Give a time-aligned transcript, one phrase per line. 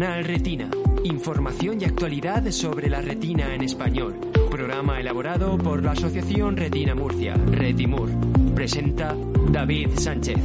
[0.00, 0.70] Canal Retina.
[1.04, 4.18] Información y actualidad sobre la retina en español.
[4.50, 8.08] Programa elaborado por la Asociación Retina Murcia, Retimur.
[8.54, 9.14] Presenta
[9.52, 10.38] David Sánchez.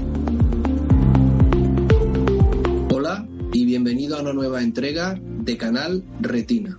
[2.94, 6.77] Hola y bienvenido a una nueva entrega de Canal Retina.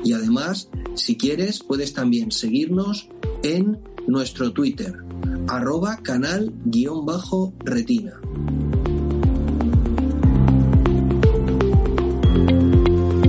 [0.04, 3.10] Y además, si quieres, puedes también seguirnos
[3.42, 4.96] en nuestro Twitter,
[5.48, 8.14] arroba canal-retina.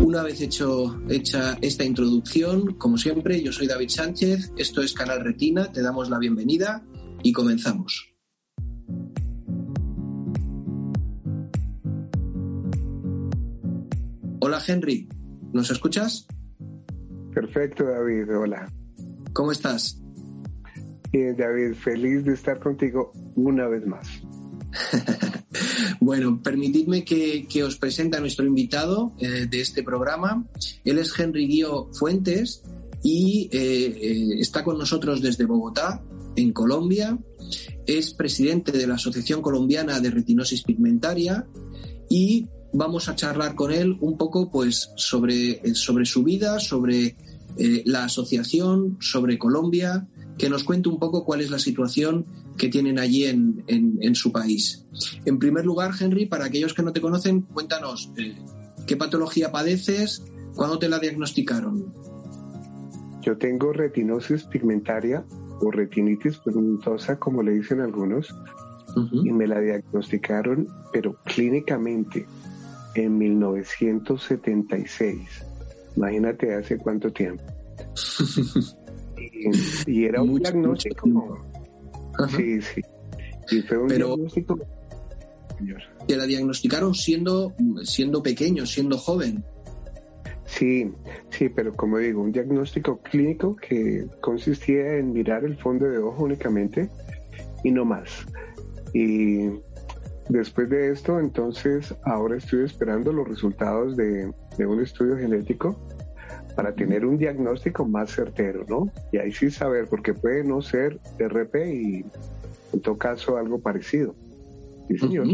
[0.02, 5.22] Una vez hecho, hecha esta introducción, como siempre, yo soy David Sánchez, esto es Canal
[5.22, 6.82] Retina, te damos la bienvenida
[7.22, 8.09] y comenzamos.
[14.50, 15.08] Hola Henry,
[15.54, 16.26] ¿nos escuchas?
[17.36, 18.68] Perfecto, David, hola.
[19.32, 20.02] ¿Cómo estás?
[21.12, 24.08] Bien, David, feliz de estar contigo una vez más.
[26.02, 30.44] bueno, permitidme que, os presente a nuestro invitado eh, de este programa.
[30.84, 32.64] Él es Henry Guío Fuentes
[33.04, 36.04] y eh, eh, está con nosotros desde Bogotá,
[36.36, 37.20] en Colombia.
[37.86, 41.46] Es presidente de la Asociación Colombiana de Retinosis Pigmentaria
[42.10, 47.16] y vamos a charlar con él un poco pues sobre, sobre su vida, sobre
[47.86, 50.08] la asociación, sobre Colombia,
[50.38, 52.26] que nos cuente un poco cuál es la situación
[52.58, 54.86] que tienen allí en, en, su país.
[55.26, 58.36] En primer lugar, Henry, para aquellos que no te conocen, cuéntanos eh,
[58.88, 60.24] qué patología padeces,
[60.56, 61.94] cuándo te la diagnosticaron.
[63.22, 65.26] Yo tengo retinosis pigmentaria
[65.62, 68.34] o retinitis pigmentosa, como le dicen algunos,
[69.12, 72.26] y me la diagnosticaron, pero clínicamente,
[72.96, 75.18] en 1976.
[75.96, 77.44] Imagínate hace cuánto tiempo.
[79.88, 81.46] y, era un diagnóstico.
[82.36, 82.82] Sí, sí.
[83.52, 84.60] Y fue un Pero, diagnóstico.
[86.08, 89.44] Te la diagnosticaron siendo, siendo pequeño, siendo joven.
[90.46, 90.92] Sí,
[91.30, 96.24] sí, pero como digo, un diagnóstico clínico que consistía en mirar el fondo de ojo
[96.24, 96.90] únicamente
[97.64, 98.26] y no más.
[98.94, 99.50] Y
[100.30, 105.78] después de esto, entonces, ahora estoy esperando los resultados de, de un estudio genético
[106.56, 108.92] para tener un diagnóstico más certero, ¿no?
[109.12, 112.06] Y ahí sí saber, porque puede no ser RP y
[112.74, 114.16] en todo caso algo parecido.
[114.88, 115.28] Sí, señor.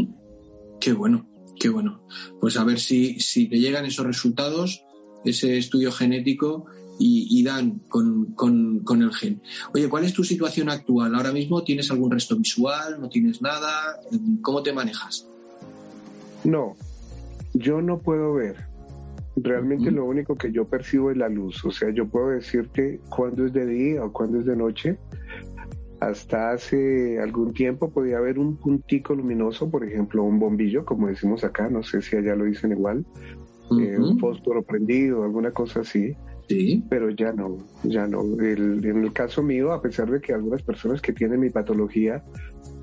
[0.80, 1.28] Qué bueno,
[1.58, 2.02] qué bueno.
[2.40, 4.84] Pues a ver si, si te llegan esos resultados,
[5.24, 6.66] ese estudio genético
[6.98, 9.40] y, dan con, con, con, el gen.
[9.74, 11.14] Oye, ¿cuál es tu situación actual?
[11.14, 13.00] ¿Ahora mismo tienes algún resto visual?
[13.00, 14.00] ¿No tienes nada?
[14.42, 15.26] ¿Cómo te manejas?
[16.44, 16.76] No,
[17.54, 18.66] yo no puedo ver
[19.36, 21.62] Realmente lo único que yo percibo es la luz.
[21.66, 24.96] O sea, yo puedo decirte cuándo es de día o cuándo es de noche.
[26.00, 31.44] Hasta hace algún tiempo podía haber un puntico luminoso, por ejemplo, un bombillo, como decimos
[31.44, 33.04] acá, no sé si allá lo dicen igual,
[33.80, 36.14] eh, un fósforo prendido, alguna cosa así.
[36.48, 36.84] Sí.
[36.88, 38.22] Pero ya no, ya no.
[38.40, 42.22] en el caso mío, a pesar de que algunas personas que tienen mi patología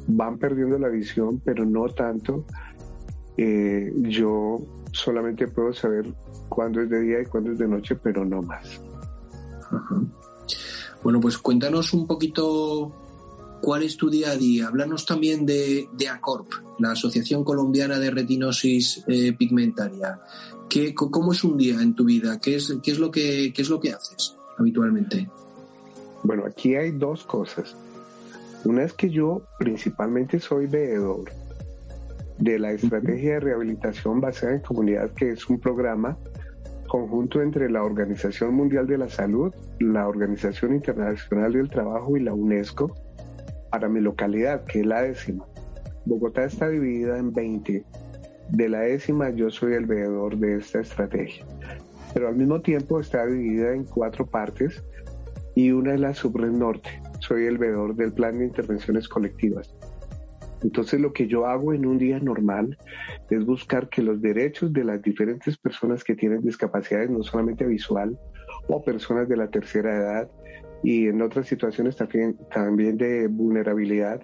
[0.07, 2.45] van perdiendo la visión, pero no tanto,
[3.38, 4.57] eh, yo
[4.92, 6.13] solamente puedo saber
[6.50, 8.81] cuándo es de día y cuándo es de noche, pero no más.
[11.01, 13.02] Bueno, pues cuéntanos un poquito
[13.63, 14.68] cuál es tu día a día.
[14.68, 20.19] Háblanos también de, de ACORP, la Asociación Colombiana de Retinosis eh, Pigmentaria.
[20.69, 22.42] ¿Qué, ¿Cómo es un día en tu vida?
[22.42, 25.30] ¿Qué es, qué es, lo, que, qué es lo que haces habitualmente?
[26.24, 27.74] Bueno, aquí hay dos cosas.
[28.65, 31.31] Una es que yo principalmente soy veedor
[32.39, 36.18] de la Estrategia de Rehabilitación Basada en Comunidad, que es un programa
[36.89, 42.33] conjunto entre la Organización Mundial de la Salud, la Organización Internacional del Trabajo y la
[42.33, 42.94] UNESCO
[43.73, 45.47] para mi localidad, que es la décima.
[46.05, 47.83] Bogotá está dividida en 20.
[48.49, 51.43] De la décima yo soy el veedor de esta estrategia.
[52.13, 54.83] Pero al mismo tiempo está dividida en cuatro partes
[55.55, 57.01] y una es la subred norte.
[57.17, 59.73] Soy el veedor del plan de intervenciones colectivas.
[60.61, 62.77] Entonces lo que yo hago en un día normal
[63.31, 68.19] es buscar que los derechos de las diferentes personas que tienen discapacidades, no solamente visual,
[68.67, 70.29] o personas de la tercera edad
[70.83, 74.21] y en otras situaciones también, también de vulnerabilidad,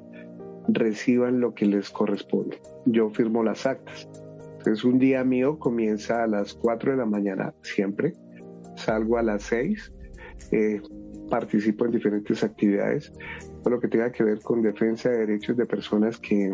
[0.67, 2.59] reciban lo que les corresponde.
[2.85, 4.07] Yo firmo las actas.
[4.57, 8.13] Entonces un día mío comienza a las 4 de la mañana siempre,
[8.75, 9.93] salgo a las 6,
[10.51, 10.81] eh,
[11.29, 13.13] participo en diferentes actividades,
[13.63, 16.53] todo lo que tenga que ver con defensa de derechos de personas que,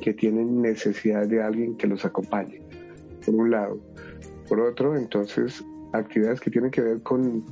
[0.00, 2.60] que tienen necesidad de alguien que los acompañe,
[3.24, 3.80] por un lado.
[4.48, 7.44] Por otro, entonces, actividades que tienen que ver con,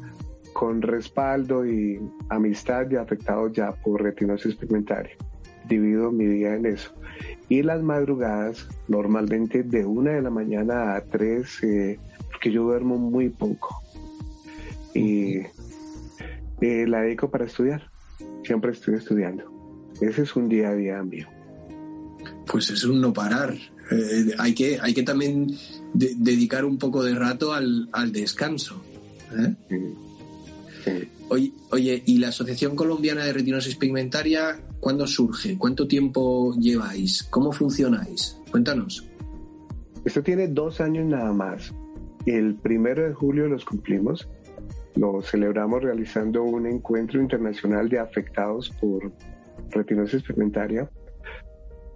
[0.53, 5.17] con respaldo y amistad de afectados ya por retinosis pigmentaria.
[5.69, 6.93] Divido mi día en eso.
[7.49, 11.99] Y las madrugadas, normalmente de una de la mañana a tres, eh,
[12.31, 13.83] porque yo duermo muy poco.
[14.95, 15.39] Y
[16.61, 17.91] eh, la dedico para estudiar.
[18.45, 19.45] Siempre estoy estudiando.
[20.01, 21.29] Ese es un día a día mío.
[22.47, 23.55] Pues es un no parar.
[23.91, 25.49] Eh, hay, que, hay que también
[25.93, 28.83] dedicar un poco de rato al, descanso.
[29.37, 29.55] ¿eh?
[31.29, 35.57] Oye, oye, ¿y la Asociación Colombiana de Retinosis Pigmentaria cuándo surge?
[35.59, 37.25] ¿Cuánto tiempo lleváis?
[37.25, 38.39] ¿Cómo funcionáis?
[38.51, 39.07] Cuéntanos.
[40.05, 41.73] Esto tiene dos años nada más.
[42.27, 44.29] El primero de julio los cumplimos
[44.97, 49.13] lo celebramos realizando un encuentro internacional de afectados por
[49.71, 50.91] retinosis pigmentaria,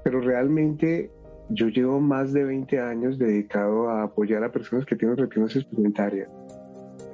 [0.04, 1.10] pero realmente
[1.50, 6.28] yo llevo más de 20 años dedicado a apoyar a personas que tienen retinosis pigmentaria.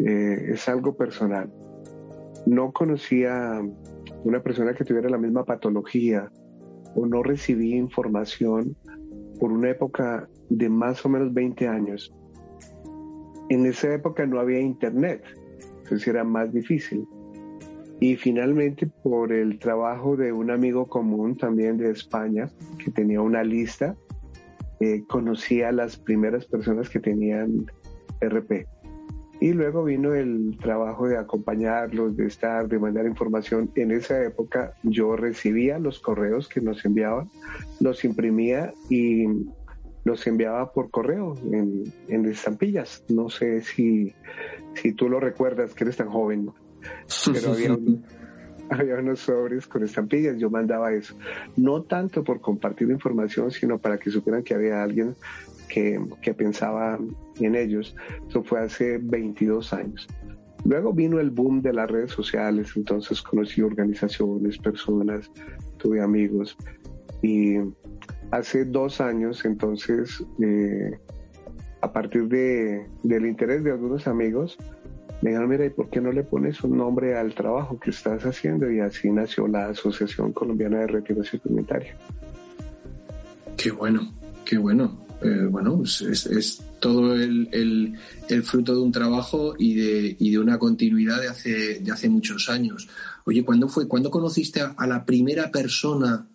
[0.05, 1.53] Eh, es algo personal.
[2.47, 3.61] No conocía
[4.25, 6.31] una persona que tuviera la misma patología
[6.95, 8.77] o no recibí información
[9.39, 12.15] por una época de más o menos 20 años.
[13.49, 15.23] En esa época no había internet,
[15.83, 17.07] entonces era más difícil.
[18.01, 22.51] Y finalmente por el trabajo de un amigo común también de España,
[22.83, 23.97] que tenía una lista,
[24.81, 27.67] eh, conocí a las primeras personas que tenían
[28.21, 28.67] RP.
[29.41, 33.71] Y luego vino el trabajo de acompañarlos, de estar, de mandar información.
[33.75, 37.31] En esa época yo recibía los correos que nos enviaban,
[37.81, 39.27] los imprimía y
[40.05, 43.05] los enviaba por correo en, en estampillas.
[43.09, 44.15] No sé si,
[44.75, 46.51] si tú lo recuerdas, que eres tan joven,
[47.33, 47.79] pero había,
[48.71, 51.17] había unos sobres con estampillas, yo mandaba eso.
[51.57, 55.17] No tanto por compartir información, sino para que supieran que había alguien
[55.73, 56.99] que, que pensaba
[57.39, 57.95] en ellos.
[58.29, 60.07] Eso fue hace 22 años.
[60.65, 65.31] Luego vino el boom de las redes sociales, entonces conocí organizaciones, personas,
[65.79, 66.57] tuve amigos
[67.23, 67.57] y
[68.31, 70.99] hace dos años, entonces, eh,
[71.81, 74.59] a partir de, del interés de algunos amigos,
[75.23, 78.25] me dijeron, mira, ¿y por qué no le pones un nombre al trabajo que estás
[78.25, 78.71] haciendo?
[78.71, 81.93] Y así nació la Asociación Colombiana de Retiro Suplementario.
[83.57, 84.13] Qué bueno,
[84.47, 85.10] qué bueno.
[85.23, 87.49] Eh, bueno, es, es, todo el,
[88.29, 92.09] el, fruto de un trabajo y de, y de una continuidad de hace, de hace
[92.09, 92.89] muchos años.
[93.27, 93.87] Oye, ¿cuándo fue?
[93.87, 96.27] ¿Cuándo conociste a, a la primera persona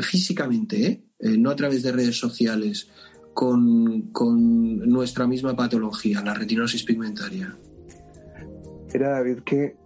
[0.00, 1.04] físicamente, ¿eh?
[1.18, 2.90] Eh, no a través de redes sociales,
[3.32, 4.10] con,
[4.90, 7.56] nuestra misma patología, la retinosis pigmentaria?
[8.92, 9.76] Era David que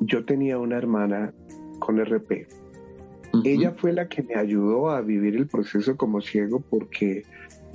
[0.00, 1.32] yo tenía una hermana
[1.78, 2.48] con RP.
[3.44, 7.24] Ella fue la que me ayudó a vivir el proceso como ciego porque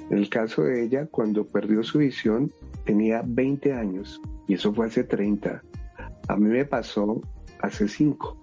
[0.10, 2.52] en el caso de ella, cuando perdió su visión,
[2.86, 5.62] tenía 20 años y eso fue hace 30.
[6.28, 7.22] A mí me pasó
[7.60, 8.38] hace 5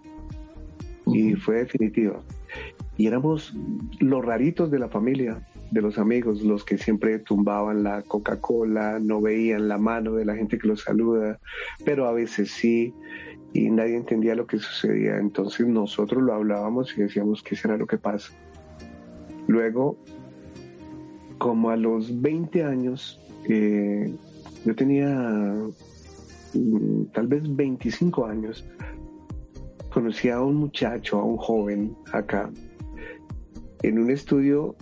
[1.07, 2.21] y fue definitiva.
[2.97, 3.55] Y éramos
[3.99, 9.21] los raritos de la familia, de los amigos, los que siempre tumbaban la Coca-Cola, no
[9.21, 11.41] veían la mano de la gente que los saluda,
[11.85, 12.95] pero a veces sí,
[13.53, 15.17] y nadie entendía lo que sucedía.
[15.17, 18.33] Entonces nosotros lo hablábamos y decíamos, ¿qué será lo que pasa?
[19.49, 19.99] Luego,
[21.39, 23.21] como a los 20 años,
[24.65, 25.09] yo tenía
[26.55, 28.65] mm, tal vez 25 años,
[29.93, 32.51] conocí a un muchacho, a un joven acá,
[33.83, 34.75] en un estudio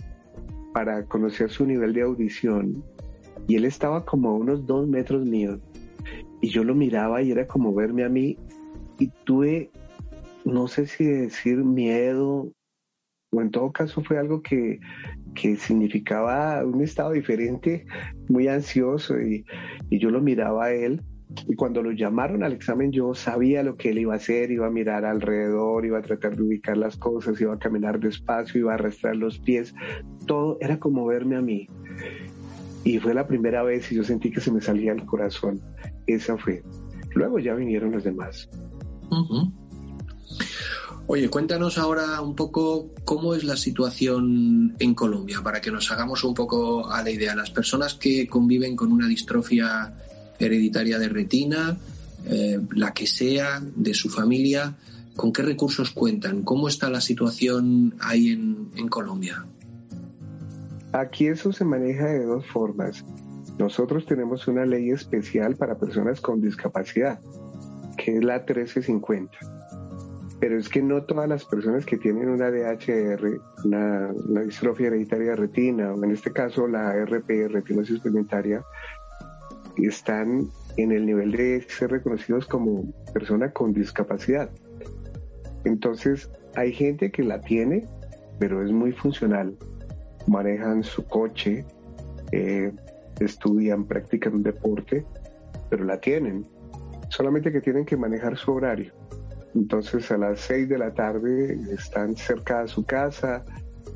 [0.73, 2.83] para conocer su nivel de audición
[3.47, 5.59] y él estaba como a unos dos metros míos
[6.41, 8.37] y yo lo miraba y era como verme a mí
[8.99, 9.71] y tuve,
[10.45, 12.49] no sé si decir miedo
[13.33, 14.79] o en todo caso fue algo que,
[15.33, 17.85] que significaba un estado diferente,
[18.29, 19.45] muy ansioso y,
[19.89, 21.01] y yo lo miraba a él
[21.47, 24.67] y cuando lo llamaron al examen yo sabía lo que él iba a hacer, iba
[24.67, 28.71] a mirar alrededor, iba a tratar de ubicar las cosas, iba a caminar despacio, iba
[28.71, 29.73] a arrastrar los pies,
[30.27, 31.67] todo era como verme a mí.
[32.83, 35.59] Y fue la primera vez y yo sentí que se me salía el corazón.
[36.05, 36.63] Esa fue.
[37.15, 38.49] Luego ya vinieron los demás.
[41.05, 46.23] Oye, cuéntanos ahora un poco cómo es la situación en Colombia, para que nos hagamos
[46.23, 47.35] un poco a la idea.
[47.35, 49.93] Las personas que conviven con una distrofia
[50.39, 51.77] hereditaria de retina,
[52.25, 54.77] eh, la que sea, de su familia,
[55.17, 56.41] ¿con qué recursos cuentan?
[56.43, 59.45] ¿Cómo está la situación ahí en, en Colombia?
[60.93, 63.03] Aquí eso se maneja de dos formas.
[63.59, 67.19] Nosotros tenemos una ley especial para personas con discapacidad,
[67.97, 69.62] que es la 1350.
[70.43, 75.29] Pero es que no todas las personas que tienen una DHR, una, una distrofia hereditaria
[75.29, 78.61] de retina, o en este caso la RP, retinosis pigmentaria,
[79.77, 84.49] están en el nivel de ser reconocidos como persona con discapacidad.
[85.63, 87.87] Entonces, hay gente que la tiene,
[88.37, 89.55] pero es muy funcional.
[90.27, 91.63] Manejan su coche,
[92.33, 92.73] eh,
[93.21, 95.05] estudian, practican un deporte,
[95.69, 96.45] pero la tienen.
[97.07, 98.91] Solamente que tienen que manejar su horario.
[99.55, 103.45] Entonces, a las 6 de la tarde están cerca de su casa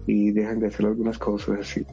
[0.05, 1.85] y dejan de hacer algunas cosas así.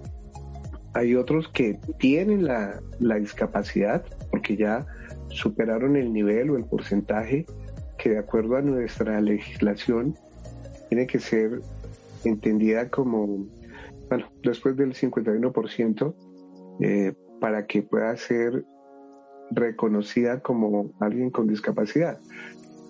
[0.94, 2.80] Hay otros que tienen la,
[3.18, 4.86] discapacidad porque ya
[5.28, 7.46] superaron el nivel o el porcentaje
[7.98, 10.14] que de acuerdo a nuestra legislación
[10.88, 11.60] tiene que ser
[12.24, 13.46] entendida como,
[14.08, 16.14] bueno, después del 51%
[16.80, 18.64] eh, para que pueda ser
[19.50, 22.18] reconocida como alguien con discapacidad.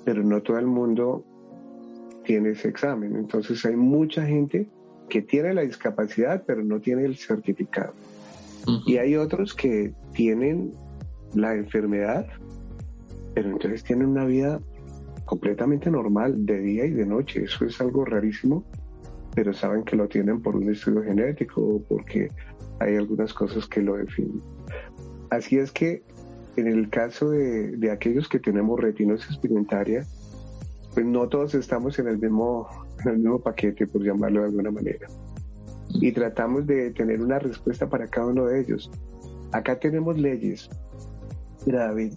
[0.04, 1.24] Pero no todo el mundo
[2.24, 3.16] tiene ese examen.
[3.16, 4.68] Entonces hay mucha gente
[5.08, 7.94] que tiene la discapacidad pero no tiene el certificado.
[8.86, 10.72] Y hay otros que tienen
[11.34, 12.26] la enfermedad,
[13.34, 14.58] pero entonces tienen una vida
[15.26, 17.44] completamente normal de día y de noche.
[17.44, 18.64] Eso es algo rarísimo,
[19.34, 22.30] pero saben que lo tienen por un estudio genético o porque
[22.80, 24.40] hay algunas cosas que lo definen.
[25.30, 26.02] Así es que
[26.56, 30.06] en el caso de, de aquellos que tenemos retinosis pigmentaria,
[30.92, 32.68] pues no todos estamos en el mismo
[33.10, 35.08] el mismo paquete, por llamarlo de alguna manera.
[35.90, 38.90] Y tratamos de tener una respuesta para cada uno de ellos.
[39.52, 40.68] Acá tenemos leyes.
[41.66, 42.14] Mira, David,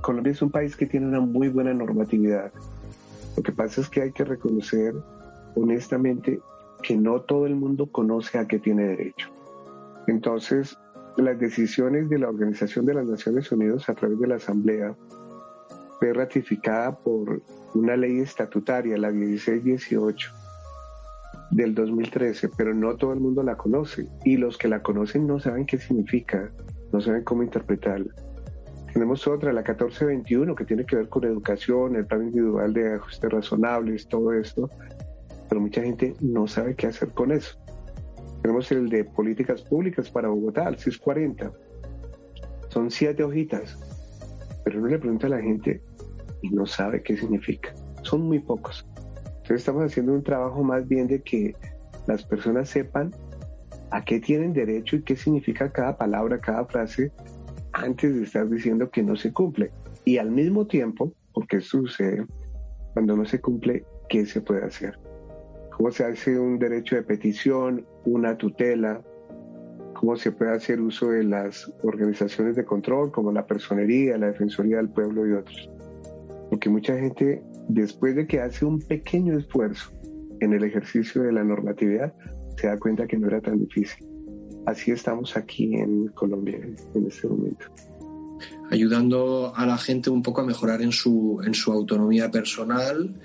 [0.00, 2.52] Colombia es un país que tiene una muy buena normatividad.
[3.36, 4.94] Lo que pasa es que hay que reconocer
[5.54, 6.40] honestamente
[6.82, 9.28] que no todo el mundo conoce a qué tiene derecho.
[10.06, 10.78] Entonces,
[11.16, 14.94] las decisiones de la Organización de las Naciones Unidas a través de la Asamblea
[15.98, 17.42] fue ratificada por
[17.74, 20.32] una ley estatutaria, la 1618
[21.50, 25.40] del 2013, pero no todo el mundo la conoce y los que la conocen no
[25.40, 26.50] saben qué significa,
[26.92, 28.14] no saben cómo interpretarla.
[28.92, 33.30] Tenemos otra, la 1421, que tiene que ver con educación, el plan individual de ajustes
[33.30, 34.68] razonables, todo esto,
[35.48, 37.58] pero mucha gente no sabe qué hacer con eso.
[38.42, 41.52] Tenemos el de políticas públicas para Bogotá, el 640.
[42.68, 43.78] Son siete hojitas,
[44.64, 45.82] pero uno le pregunta a la gente
[46.42, 47.74] y no sabe qué significa.
[48.02, 48.86] Son muy pocos.
[49.26, 51.54] Entonces estamos haciendo un trabajo más bien de que
[52.06, 53.10] las personas sepan
[53.90, 57.12] a qué tienen derecho y qué significa cada palabra, cada frase,
[57.72, 59.70] antes de estar diciendo que no se cumple.
[60.04, 62.24] Y al mismo tiempo, porque sucede,
[62.94, 64.98] cuando no se cumple, ¿qué se puede hacer?
[65.80, 69.02] ¿Cómo se hace un derecho de petición, una tutela?
[69.94, 74.76] ¿Cómo se puede hacer uso de las organizaciones de control como la personería, la Defensoría
[74.76, 75.70] del Pueblo y otros?
[76.50, 79.90] Porque mucha gente, después de que hace un pequeño esfuerzo
[80.40, 82.12] en el ejercicio de la normatividad,
[82.58, 84.06] se da cuenta que no era tan difícil.
[84.66, 86.58] así estamos aquí en Colombia
[86.94, 87.64] en este momento.
[88.70, 93.18] Ayudando a la gente un poco a mejorar en su, en su autonomía personal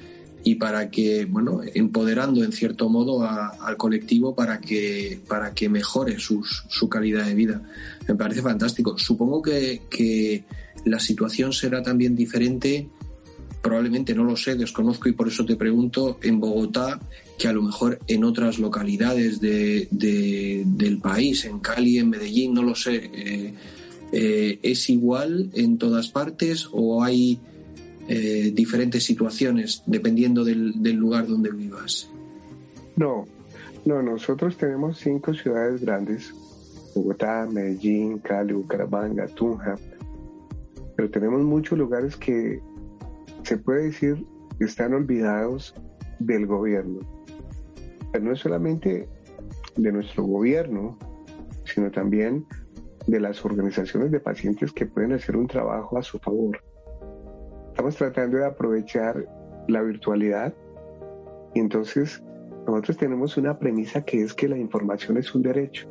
[0.46, 6.18] y para que, bueno, empoderando en cierto modo al colectivo para que, para que mejore
[6.20, 7.62] su calidad de vida.
[8.08, 8.96] Me parece fantástico.
[8.98, 10.44] Supongo que, que
[10.86, 12.88] la situación será también diferente
[13.66, 17.00] probablemente no lo sé, desconozco y por eso te pregunto, en Bogotá,
[17.40, 22.62] que a lo mejor en otras localidades de, del país, en Cali, en Medellín, no
[22.62, 23.54] lo sé, eh,
[24.12, 27.40] eh, ¿es igual en todas partes o hay
[28.08, 32.10] eh, diferentes situaciones dependiendo del, lugar donde vivas?
[32.96, 33.26] No,
[33.86, 36.34] no, nosotros tenemos cinco ciudades grandes,
[36.96, 39.76] Bogotá, Medellín, Cali, Bucaramanga, Tunja,
[40.96, 42.62] pero tenemos muchos lugares que
[43.44, 44.26] se puede decir
[44.60, 45.74] están olvidados
[46.20, 47.00] del gobierno.
[48.12, 49.10] Pero no es solamente
[49.76, 50.98] de nuestro gobierno,
[51.66, 52.46] sino también
[53.08, 56.60] de las organizaciones de pacientes que pueden hacer un trabajo a su favor.
[57.75, 59.27] Estamos tratando de aprovechar
[59.67, 60.53] la virtualidad
[61.53, 62.24] y entonces
[62.65, 65.86] nosotros tenemos una premisa que es que la información es un derecho.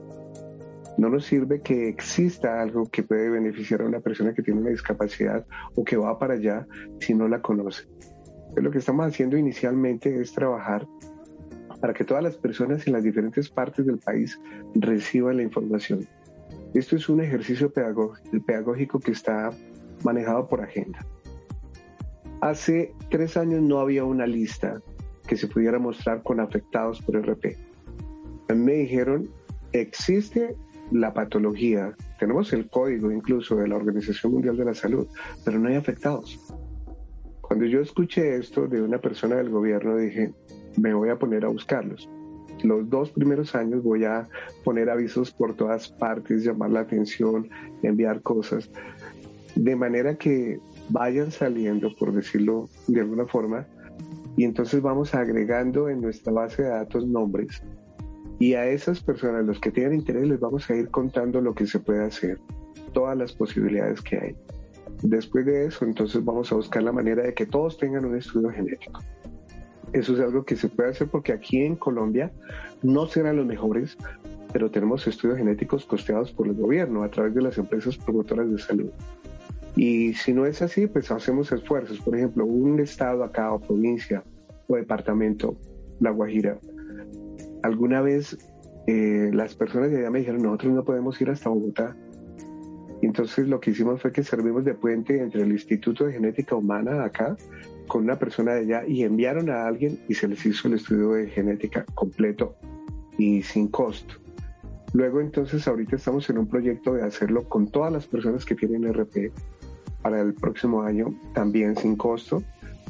[0.96, 4.70] No nos sirve que exista algo que puede beneficiar a una persona que tiene una
[4.70, 6.66] discapacidad o que va para allá
[7.00, 7.86] si no la conoce.
[8.56, 10.86] lo que estamos haciendo inicialmente es trabajar
[11.82, 14.40] para que todas las personas en las diferentes partes del país
[14.74, 16.08] reciban la información.
[16.72, 19.50] Esto es un ejercicio pedagógico que está
[20.02, 21.06] manejado por agenda.
[22.40, 24.80] Hace tres años no había una lista
[25.26, 27.56] que se pudiera mostrar con afectados por RP.
[28.54, 29.28] Me dijeron,
[29.72, 30.54] existe
[30.90, 35.06] la patología, tenemos el código incluso de la Organización Mundial de la Salud,
[35.44, 36.38] pero no hay afectados.
[37.40, 40.32] Cuando yo escuché esto de una persona del gobierno, dije,
[40.76, 42.08] me voy a poner a buscarlos.
[42.62, 44.26] Los dos primeros años voy a
[44.62, 47.48] poner avisos por todas partes, llamar la atención,
[47.82, 48.70] enviar cosas,
[49.54, 50.58] de manera que
[50.90, 53.66] vayan saliendo, por decirlo de alguna forma,
[54.36, 57.62] y entonces vamos agregando en nuestra base de datos nombres
[58.38, 61.66] y a esas personas, los que tienen interés, les vamos a ir contando lo que
[61.66, 62.38] se puede hacer,
[62.92, 64.37] todas las posibilidades que hay.
[65.02, 68.50] Después de eso, entonces vamos a buscar la manera de que todos tengan un estudio
[68.50, 69.00] genético.
[69.92, 72.32] Eso es algo que se puede hacer porque aquí en Colombia
[72.82, 73.96] no serán los mejores,
[74.52, 78.59] pero tenemos estudios genéticos costeados por el gobierno a través de las empresas promotoras de
[78.59, 78.90] salud.
[79.76, 82.00] Y si no es así, pues hacemos esfuerzos.
[82.00, 84.22] Por ejemplo, un estado acá o provincia
[84.68, 85.56] o departamento,
[86.00, 86.58] La Guajira,
[87.62, 88.38] alguna vez
[88.87, 91.96] eh, las personas de allá me dijeron, nosotros no podemos ir hasta Bogotá.
[93.00, 97.04] entonces lo que hicimos fue que servimos de puente entre el Instituto de Genética Humana
[97.04, 97.37] acá
[97.87, 101.12] con una persona de allá y enviaron a alguien y se les hizo el estudio
[101.12, 102.56] de genética completo
[103.18, 104.14] y sin costo.
[104.92, 108.92] Luego entonces ahorita estamos en un proyecto de hacerlo con todas las personas que tienen
[108.92, 109.32] RP
[110.04, 112.42] para el próximo año, también sin costo,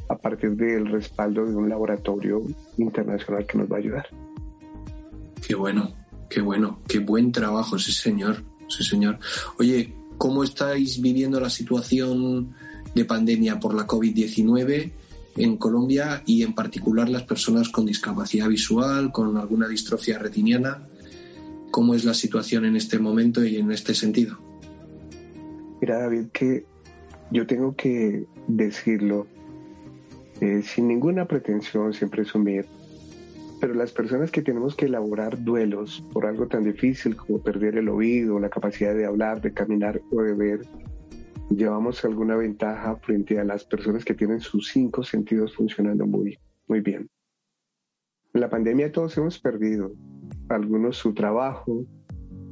[0.09, 2.43] a partir del respaldo de un laboratorio
[2.77, 4.09] internacional que nos va a ayudar.
[5.47, 5.95] Qué bueno,
[6.29, 9.21] qué bueno, qué buen trabajo ese señor, ese señor.
[9.61, 12.53] Oye, ¿cómo estáis viviendo la situación
[12.97, 14.91] de pandemia por la COVID-19
[15.37, 20.89] en Colombia y en particular las personas con discapacidad visual, con alguna distrofia retiniana?
[21.71, 24.37] ¿Cómo es la situación en este momento y en este sentido?
[25.81, 26.74] Mira, David, que
[27.31, 29.27] yo tengo que decirlo
[30.41, 32.67] eh, sin ninguna pretensión, sin presumir
[33.65, 37.89] pero las personas que tenemos que elaborar duelos por algo tan difícil como perder el
[37.89, 40.67] oído, la capacidad de hablar, de caminar o de ver,
[41.49, 46.83] llevamos alguna ventaja frente a las personas que tienen sus cinco sentidos funcionando muy, muy
[46.83, 47.09] bien.
[48.35, 49.93] En la pandemia todos hemos perdido,
[50.51, 51.87] algunos su trabajo,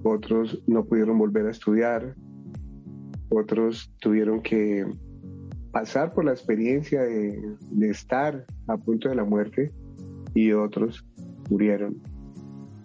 [0.05, 2.15] otros no pudieron volver a estudiar,
[3.33, 4.87] otros tuvieron que
[5.73, 9.71] pasar por la experiencia de, estar a punto de la muerte
[10.35, 11.05] y otros
[11.51, 11.97] murieron.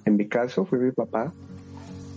[0.05, 1.33] En mi caso fue mi papá.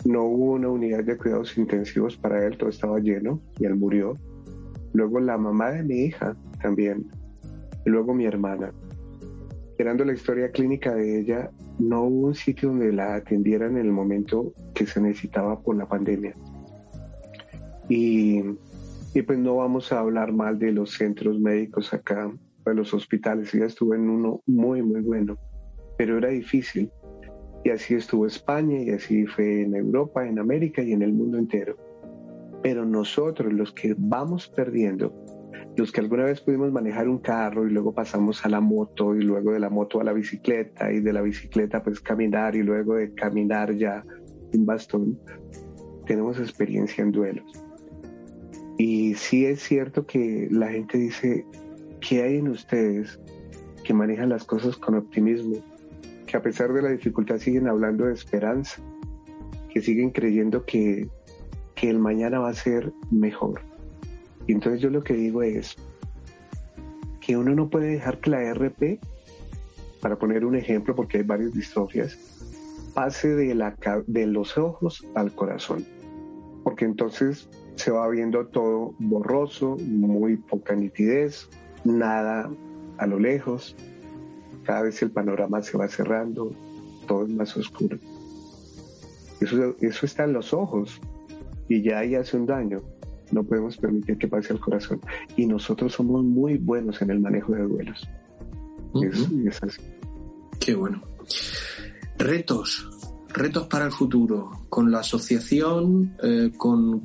[0.04, 4.14] No hubo una unidad de cuidados intensivos para él, todo estaba lleno y él murió.
[4.92, 7.06] Luego la mamá de mi hija también.
[7.84, 8.72] Y luego mi hermana.
[9.70, 13.92] Esperando la historia clínica de ella, no hubo un sitio donde la atendieran en el
[13.92, 16.34] momento que se necesitaba por la pandemia.
[17.90, 18.40] Y,
[19.14, 22.32] y pues no vamos a hablar mal de los centros médicos acá
[22.64, 23.52] de los hospitales.
[23.52, 25.36] Ella estuvo en uno muy, muy bueno,
[25.98, 26.90] pero era difícil.
[27.64, 31.36] Y así estuvo España y así fue en Europa, en América y en el mundo
[31.36, 31.76] entero.
[32.62, 35.12] Pero nosotros, los que vamos perdiendo,
[35.76, 39.22] los que alguna vez pudimos manejar un carro y luego pasamos a la moto y
[39.22, 42.94] luego de la moto a la bicicleta y de la bicicleta pues caminar y luego
[42.94, 44.04] de caminar ya
[44.54, 45.18] un bastón,
[46.06, 47.69] tenemos experiencia en duelos.
[48.80, 51.44] Y sí es cierto que la gente dice,
[52.00, 53.20] ¿qué hay en ustedes
[53.84, 55.62] que manejan las cosas con optimismo?
[56.26, 58.80] Que a pesar de la dificultad siguen hablando de esperanza,
[59.68, 61.10] que siguen creyendo que,
[61.74, 63.60] que el mañana va a ser mejor.
[64.46, 65.76] Y entonces yo lo que digo es
[67.20, 68.98] que uno no puede dejar que la RP,
[70.00, 72.18] para poner un ejemplo, porque hay varias distrofias,
[72.94, 75.84] pase de, la, de los ojos al corazón.
[76.64, 81.48] Porque entonces se va viendo todo borroso, muy poca nitidez,
[81.84, 82.50] nada
[82.98, 83.76] a lo lejos.
[84.64, 86.52] Cada vez el panorama se va cerrando,
[87.06, 87.98] todo es más oscuro.
[89.40, 91.00] Eso, eso está en los ojos
[91.68, 92.82] y ya ahí hace un daño
[93.32, 95.00] no podemos permitir que pase al corazón.
[95.36, 98.08] Y nosotros somos muy buenos en el manejo de duelos.
[99.02, 99.80] es, así.
[100.58, 101.02] Qué bueno.
[102.18, 102.88] Retos,
[103.32, 107.00] retos para el futuro, con la asociación, eh, con,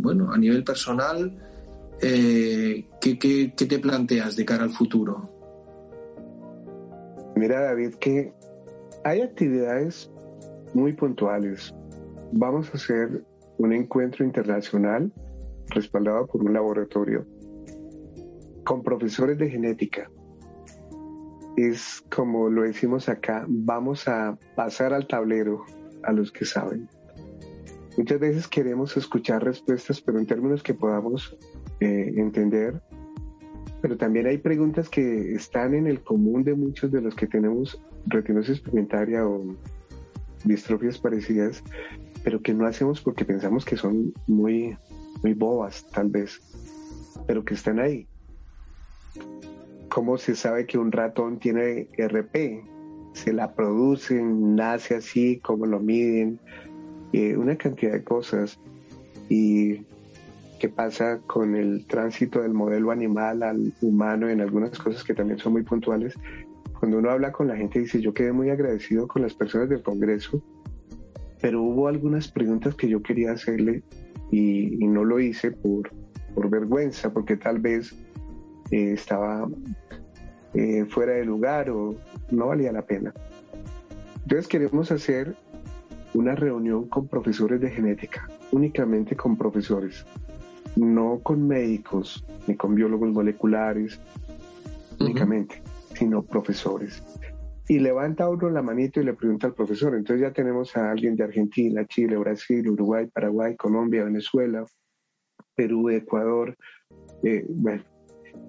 [0.00, 1.36] bueno, a nivel personal,
[2.00, 5.30] eh, ¿qué, qué, qué te planteas de cara al futuro?
[7.36, 8.32] Mira, David, que
[9.04, 10.10] hay actividades
[10.72, 11.74] muy puntuales.
[12.32, 13.24] Vamos a hacer
[13.58, 15.12] un encuentro internacional
[15.68, 17.26] respaldado por un laboratorio
[18.64, 20.10] con profesores de genética.
[21.56, 25.64] Es como lo decimos acá, vamos a pasar al tablero
[26.02, 26.88] a los que saben.
[27.96, 31.36] Muchas veces queremos escuchar respuestas, pero en términos que podamos
[31.80, 32.82] eh, entender.
[33.80, 37.80] Pero también hay preguntas que están en el común de muchos de los que tenemos
[38.06, 39.54] retinosis pigmentaria o
[40.44, 41.62] distrofias parecidas,
[42.24, 44.76] pero que no hacemos porque pensamos que son muy
[45.22, 46.40] muy bobas tal vez,
[47.26, 48.06] pero que están ahí.
[49.88, 52.64] ¿Cómo se sabe que un ratón tiene RP?
[53.12, 56.40] Se la producen, nace así, cómo lo miden,
[57.12, 58.58] eh, una cantidad de cosas.
[59.28, 59.82] Y
[60.58, 65.38] qué pasa con el tránsito del modelo animal al humano en algunas cosas que también
[65.38, 66.14] son muy puntuales.
[66.78, 69.82] Cuando uno habla con la gente dice, yo quedé muy agradecido con las personas del
[69.82, 70.42] Congreso,
[71.40, 73.82] pero hubo algunas preguntas que yo quería hacerle
[74.30, 75.90] y, no lo hice por,
[76.34, 77.94] por vergüenza, porque tal vez
[78.70, 79.48] eh, estaba
[80.54, 81.94] eh, fuera de lugar o
[82.30, 83.12] no valía la pena.
[84.22, 85.34] Entonces queremos hacer
[86.14, 90.06] una reunión con profesores de genética, únicamente con profesores,
[90.76, 94.00] no con médicos ni con biólogos moleculares,
[94.98, 95.62] únicamente,
[95.94, 97.02] sino profesores
[97.68, 99.94] y levanta uno la manito y le pregunta al profesor.
[99.94, 104.64] Entonces ya tenemos a alguien de Argentina, Chile, Brasil, Uruguay, Paraguay, Colombia, Venezuela,
[105.54, 106.56] Perú, Ecuador,
[107.22, 107.82] eh, bueno,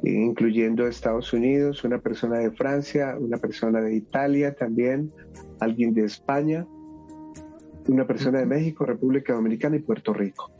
[0.03, 5.11] incluyendo Estados Unidos, una persona de Francia, una persona de Italia también,
[5.59, 6.67] alguien de España,
[7.87, 10.51] una persona de México, República Dominicana y Puerto Rico.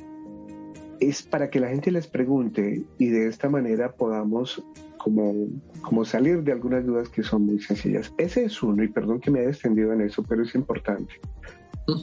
[1.00, 4.64] Es para que la gente les pregunte y de esta manera podamos
[4.98, 5.48] como,
[5.82, 8.12] como salir de algunas dudas que son muy sencillas.
[8.18, 11.14] Ese es uno, y perdón que me haya extendido en eso, pero es importante.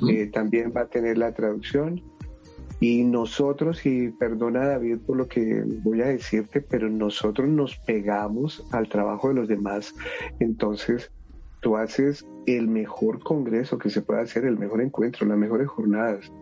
[0.09, 2.01] Eh, también va a tener la traducción.
[2.83, 8.67] Y nosotros, y perdona David por lo que voy a decirte, pero nosotros nos pegamos
[8.73, 9.95] al trabajo de los demás.
[10.41, 11.13] Entonces,
[11.61, 16.33] tú haces el mejor congreso que se pueda hacer, el mejor encuentro, las mejores jornadas.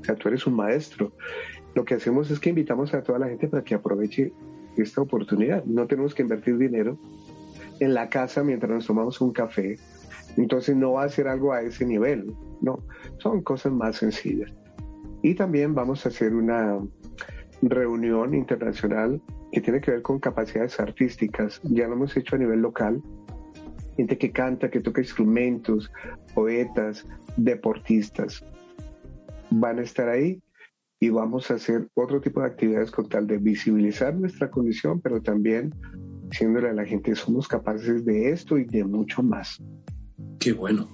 [0.00, 1.10] O sea, tú eres un maestro.
[1.74, 4.32] Lo que hacemos es que invitamos a toda la gente para que aproveche
[4.76, 5.64] esta oportunidad.
[5.64, 6.98] No tenemos que invertir dinero
[7.80, 9.76] en la casa mientras nos tomamos un café.
[10.36, 12.78] Entonces no va a ser algo a ese nivel, no,
[13.18, 14.52] son cosas más sencillas.
[15.22, 16.78] Y también vamos a hacer una
[17.62, 19.20] reunión internacional
[19.52, 21.60] que tiene que ver con capacidades artísticas.
[21.64, 23.02] Ya lo hemos hecho a nivel local.
[23.96, 25.90] Gente que canta, que toca instrumentos,
[26.34, 27.06] poetas,
[27.36, 28.44] deportistas.
[29.50, 30.40] Van a estar ahí
[31.00, 35.20] y vamos a hacer otro tipo de actividades con tal de visibilizar nuestra condición, pero
[35.20, 35.74] también
[36.28, 39.60] diciéndole a la gente somos capaces de esto y de mucho más.
[40.38, 40.88] Qué bueno.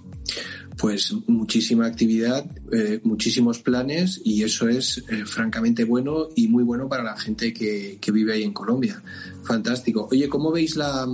[0.76, 6.88] Pues muchísima actividad, eh, muchísimos planes y eso es eh, francamente bueno y muy bueno
[6.88, 9.02] para la gente que, vive ahí en Colombia.
[9.42, 10.08] Fantástico.
[10.10, 11.08] Oye, ¿cómo veis la,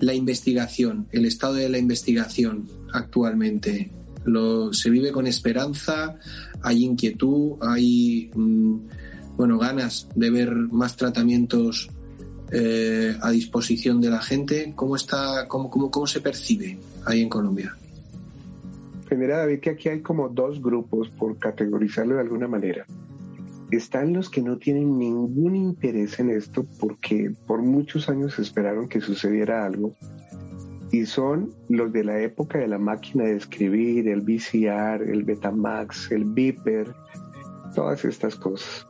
[0.00, 3.90] la investigación, el estado de la investigación actualmente?
[4.24, 6.18] Lo, ¿Se vive con esperanza?
[6.66, 8.76] hay inquietud, hay mm,
[9.36, 11.88] bueno, ganas de ver más tratamientos
[12.50, 14.72] eh, a disposición de la gente.
[14.74, 17.76] ¿Cómo, está, cómo, cómo, cómo se percibe ahí en Colombia?
[19.14, 22.84] Mira, David, que aquí hay como dos grupos, por categorizarlo de alguna manera.
[23.70, 29.00] Están los que no tienen ningún interés en esto porque por muchos años esperaron que
[29.00, 29.94] sucediera algo
[30.92, 36.12] y son los de la época de la máquina de escribir, el VCR, el Betamax,
[36.12, 36.94] el Beeper,
[37.74, 38.86] todas estas cosas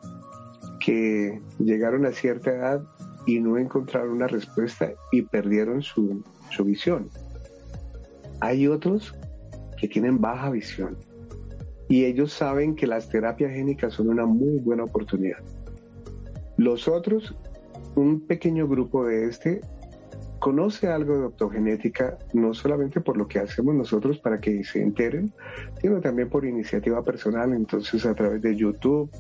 [0.79, 2.83] que llegaron a cierta edad
[3.27, 7.09] y no encontraron una respuesta y perdieron su, su visión.
[8.41, 9.15] Hay otros
[9.77, 10.97] que tienen baja visión
[11.89, 15.39] y ellos saben que las terapias génicas son una muy buena oportunidad.
[16.57, 17.37] Los otros,
[17.95, 19.61] un pequeño grupo de este,
[20.41, 25.33] conoce algo de optogenética, no solamente por lo que hacemos nosotros para que se enteren,
[25.81, 29.11] sino también por iniciativa personal, entonces a través de YouTube,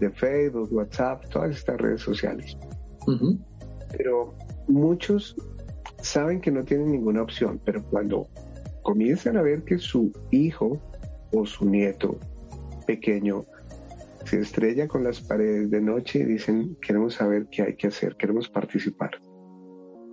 [0.00, 2.56] de Facebook, WhatsApp, todas estas redes sociales.
[3.96, 4.34] Pero
[4.66, 5.36] muchos
[6.02, 8.28] saben que no tienen ninguna opción, pero cuando
[8.88, 10.80] comienzan a ver que su hijo
[11.34, 12.18] o su nieto
[12.86, 13.44] pequeño
[14.24, 18.16] se estrella con las paredes de noche y dicen, queremos saber qué hay que hacer,
[18.16, 19.10] queremos participar.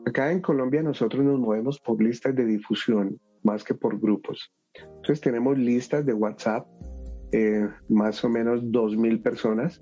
[0.06, 4.52] Acá en Colombia nosotros nos movemos por listas de difusión más que por grupos.
[4.74, 6.68] Entonces tenemos listas de WhatsApp,
[7.32, 9.82] eh, más o menos 2.000 personas.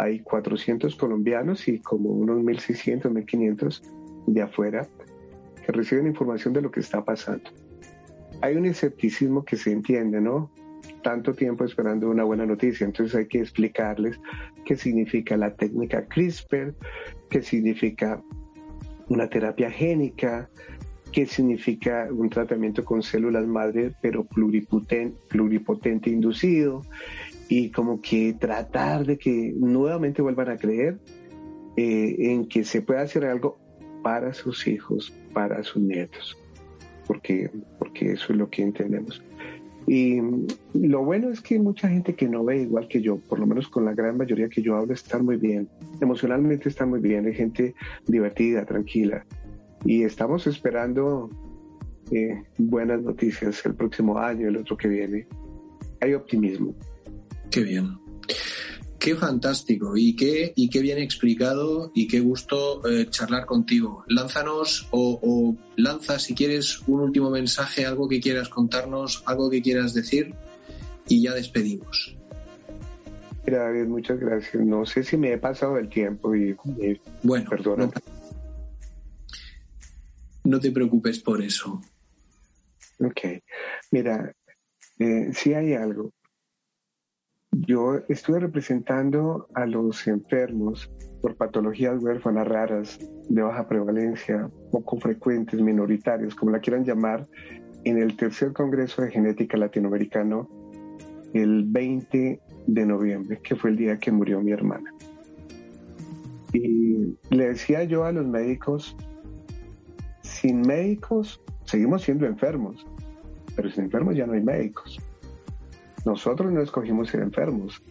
[0.00, 3.82] Hay 400 colombianos y como unos 1.600, 1.500
[4.26, 4.88] de afuera
[5.64, 7.48] que reciben información de lo que está pasando.
[8.40, 10.50] Hay un escepticismo que se entiende, ¿no?
[11.02, 14.18] Tanto tiempo esperando una buena noticia, entonces hay que explicarles
[14.64, 16.74] qué significa la técnica CRISPR,
[17.30, 18.22] qué significa
[19.08, 20.50] una terapia génica,
[21.12, 26.82] qué significa un tratamiento con células madre, pero pluripotente, pluripotente inducido,
[27.48, 30.98] y como que tratar de que nuevamente vuelvan a creer
[31.76, 33.58] eh, en que se puede hacer algo
[34.02, 36.36] para sus hijos, para sus nietos,
[37.06, 39.22] porque, porque eso es lo que entendemos.
[39.86, 40.20] Y
[40.74, 43.68] lo bueno es que mucha gente que no ve igual que yo, por lo menos
[43.68, 45.68] con la gran mayoría que yo hablo, están muy bien.
[46.00, 47.74] Emocionalmente están muy bien, hay gente
[48.06, 49.24] divertida, tranquila.
[49.84, 51.30] Y estamos esperando
[52.10, 55.28] eh, buenas noticias el próximo año, el otro que viene.
[56.00, 56.74] Hay optimismo.
[57.50, 58.05] Qué bien.
[59.06, 64.04] Qué fantástico y qué, y qué bien explicado y qué gusto eh, charlar contigo.
[64.08, 69.94] Lánzanos o, lanza si quieres un último mensaje, algo que quieras contarnos, algo que quieras
[69.94, 70.34] decir
[71.06, 72.16] y ya despedimos.
[73.46, 74.64] Mira, David, muchas gracias.
[74.64, 76.56] No sé si me he pasado el tiempo y,
[77.22, 77.88] bueno, perdona.
[80.42, 81.80] No, te preocupes por eso.
[82.98, 83.20] Ok,
[83.92, 84.34] mira,
[84.98, 86.10] eh, si hay algo
[87.52, 90.90] yo estuve representando a los enfermos
[91.22, 97.26] por patologías huérfanas raras de baja prevalencia, poco frecuentes, minoritarios, como la quieran llamar,
[97.84, 100.48] en el tercer Congreso de Genética Latinoamericano
[101.34, 104.92] el 20 de noviembre, que fue el día que murió mi hermana.
[106.52, 108.96] Y le decía yo a los médicos,
[110.22, 112.86] sin médicos seguimos siendo enfermos,
[113.54, 115.00] pero sin enfermos ya no hay médicos.
[116.06, 117.82] Nosotros no escogimos ser enfermos,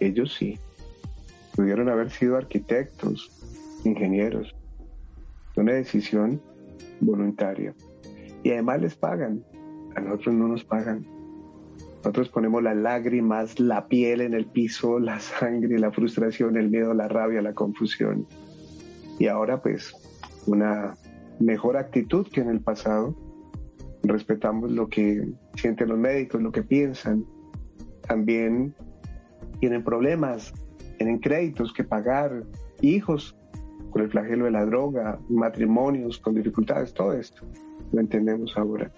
[0.00, 0.58] ellos sí.
[1.54, 3.30] Pudieron haber sido arquitectos,
[3.84, 4.52] ingenieros.
[5.54, 6.42] Una decisión
[7.00, 7.72] voluntaria.
[8.42, 9.44] Y además les pagan.
[9.94, 11.06] A nosotros no nos pagan.
[11.98, 16.94] Nosotros ponemos las lágrimas, la piel en el piso, la sangre, la frustración, el miedo,
[16.94, 18.26] la rabia, la confusión.
[19.20, 19.94] Y ahora pues
[20.46, 20.94] una
[21.38, 23.14] mejor actitud que en el pasado.
[24.02, 27.24] Respetamos lo que sienten los médicos, lo que piensan,
[28.06, 28.74] también
[29.60, 30.52] tienen problemas,
[30.98, 32.44] tienen créditos que pagar,
[32.80, 33.36] hijos
[33.90, 37.46] con el flagelo de la droga, matrimonios con dificultades, todo esto
[37.92, 38.90] lo entendemos ahora.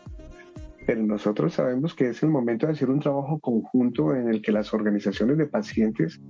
[0.86, 4.52] Pero nosotros sabemos que es el momento de hacer un trabajo conjunto en el que
[4.52, 6.20] las organizaciones de pacientes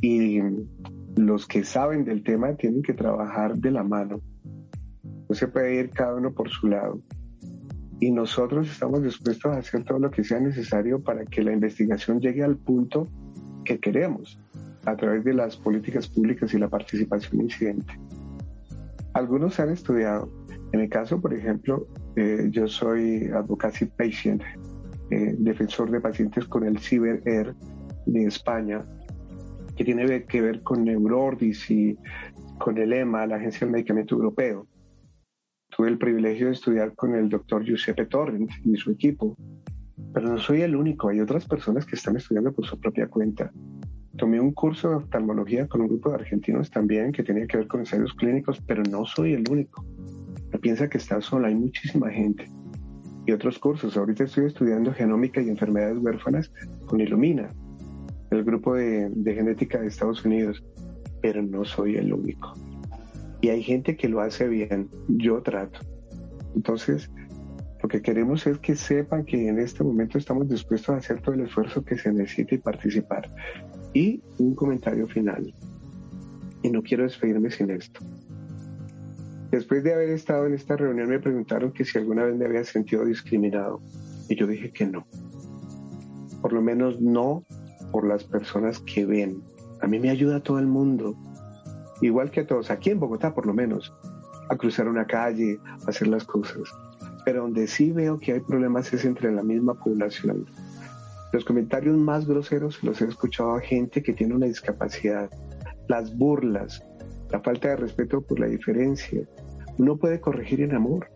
[0.00, 0.40] y
[1.16, 4.20] los que saben del tema tienen que trabajar de la mano.
[5.28, 7.00] No se puede ir cada uno por su lado
[8.02, 12.20] y nosotros estamos dispuestos a hacer todo lo que sea necesario para que la investigación
[12.20, 13.06] llegue al punto
[13.64, 14.40] que queremos
[14.84, 17.96] a través de las políticas públicas y la participación incidente.
[19.14, 20.28] Algunos han estudiado.
[20.72, 21.86] En mi caso, por ejemplo,
[22.16, 24.42] eh, yo soy advocacy patient,
[25.10, 27.54] eh, defensor de pacientes con el CiberAir
[28.06, 28.84] de España,
[29.76, 31.96] que tiene que ver con Neurordis y
[32.58, 34.66] con el EMA, la Agencia del Medicamento Europeo
[35.82, 39.36] tuve el privilegio de estudiar con el doctor Giuseppe Torrent y su equipo,
[40.14, 43.50] pero no soy el único, hay otras personas que están estudiando por su propia cuenta.
[44.16, 47.66] Tomé un curso de oftalmología con un grupo de argentinos también que tenía que ver
[47.66, 49.84] con ensayos clínicos, pero no soy el único.
[50.52, 52.48] No piensa que está sola, hay muchísima gente.
[53.26, 56.52] Y otros cursos, ahorita estoy estudiando genómica y enfermedades huérfanas
[56.86, 57.48] con Illumina,
[58.30, 60.62] el grupo de, de genética de Estados Unidos,
[61.20, 62.52] pero no soy el único.
[63.42, 65.80] Y hay gente que lo hace bien, yo trato.
[66.54, 67.10] Entonces,
[67.82, 71.34] lo que queremos es que sepan que en este momento estamos dispuestos a hacer todo
[71.34, 73.28] el esfuerzo que se necesite y participar.
[73.92, 75.52] Y un comentario final.
[76.62, 78.00] Y no quiero despedirme sin esto.
[79.50, 82.64] Después de haber estado en esta reunión me preguntaron que si alguna vez me había
[82.64, 83.82] sentido discriminado.
[84.28, 85.04] Y yo dije que no.
[86.40, 87.44] Por lo menos no
[87.90, 89.42] por las personas que ven.
[89.80, 91.16] A mí me ayuda todo el mundo.
[92.02, 93.94] Igual que a todos, aquí en Bogotá por lo menos,
[94.50, 96.62] a cruzar una calle, a hacer las cosas.
[97.24, 100.46] Pero donde sí veo que hay problemas es entre la misma población.
[101.32, 105.30] Los comentarios más groseros los he escuchado a gente que tiene una discapacidad.
[105.88, 106.84] Las burlas,
[107.30, 109.22] la falta de respeto por la diferencia.
[109.78, 111.08] Uno puede corregir en amor.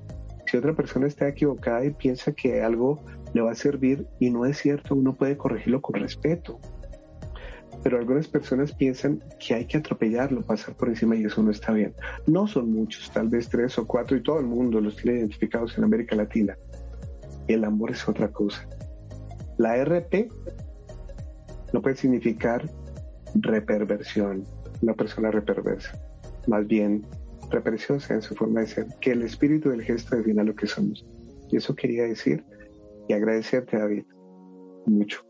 [0.46, 4.46] Si otra persona está equivocada y piensa que algo le va a servir y no
[4.46, 6.60] es cierto, uno puede corregirlo con respeto.
[7.82, 11.72] Pero algunas personas piensan que hay que atropellarlo, pasar por encima y eso no está
[11.72, 11.94] bien.
[12.26, 15.76] No son muchos, tal vez tres o cuatro y todo el mundo los tiene identificados
[15.78, 16.56] en América Latina.
[17.46, 18.66] El amor es otra cosa.
[19.58, 20.28] La RP
[21.72, 22.68] no puede significar
[23.34, 24.44] reperversión,
[24.82, 25.98] una persona reperversa.
[26.46, 27.04] Más bien,
[27.50, 31.06] represiosa en su forma de ser, que el espíritu del gesto defina lo que somos.
[31.50, 32.44] Y eso quería decir
[33.08, 34.04] y agradecerte, David,
[34.86, 35.25] mucho.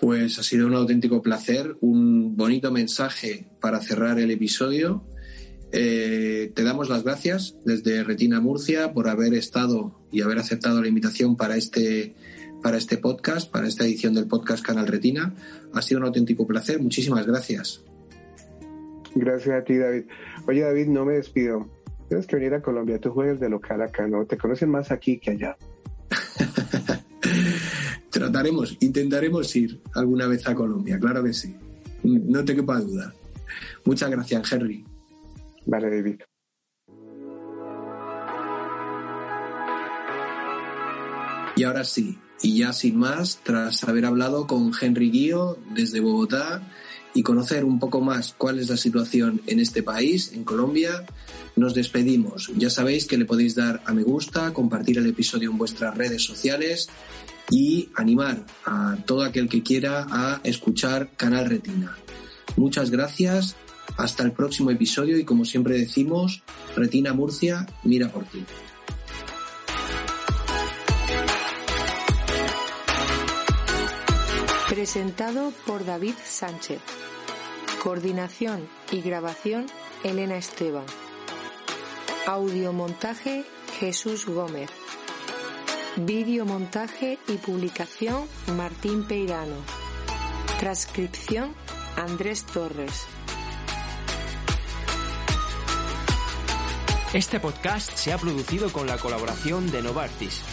[0.00, 5.04] Pues ha sido un auténtico placer, un bonito mensaje para cerrar el episodio.
[5.72, 10.88] Eh, te damos las gracias desde Retina Murcia por haber estado y haber aceptado la
[10.88, 12.14] invitación para este,
[12.62, 15.34] para este podcast, para esta edición del podcast Canal Retina.
[15.74, 16.80] Ha sido un auténtico placer.
[16.80, 17.84] Muchísimas gracias.
[19.14, 20.04] Gracias a ti, David.
[20.46, 21.68] Oye, David, no me despido.
[22.08, 22.98] Tienes que venir a Colombia.
[22.98, 24.24] Tú juegas de local acá, ¿no?
[24.24, 25.56] Te conocen más aquí que allá.
[28.10, 31.54] Trataremos, intentaremos ir alguna vez a Colombia, claro que sí.
[32.02, 33.14] No te quepa duda.
[33.84, 34.84] Muchas gracias, Henry.
[35.66, 36.20] Vale, David.
[41.56, 46.62] Y ahora sí, y ya sin más, tras haber hablado con Henry Guío desde Bogotá
[47.14, 51.04] y conocer un poco más cuál es la situación en este país, en Colombia,
[51.56, 52.52] nos despedimos.
[52.56, 56.22] Ya sabéis que le podéis dar a me gusta, compartir el episodio en vuestras redes
[56.22, 56.88] sociales
[57.50, 61.96] y animar a todo aquel que quiera a escuchar Canal Retina.
[62.56, 63.56] Muchas gracias,
[63.96, 66.42] hasta el próximo episodio y como siempre decimos,
[66.76, 68.44] Retina Murcia, mira por ti.
[74.68, 76.80] Presentado por David Sánchez.
[77.82, 79.66] Coordinación y grabación
[80.04, 80.84] Elena Esteban.
[82.26, 83.44] Audiomontaje
[83.80, 84.70] Jesús Gómez.
[86.00, 89.56] Videomontaje y publicación Martín Peirano.
[90.60, 91.52] Transcripción
[91.96, 93.04] Andrés Torres.
[97.12, 100.44] Este podcast se ha producido con la colaboración de Novartis.